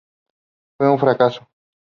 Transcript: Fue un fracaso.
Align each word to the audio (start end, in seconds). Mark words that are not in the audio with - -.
Fue 0.79 0.89
un 0.89 0.97
fracaso. 0.97 1.47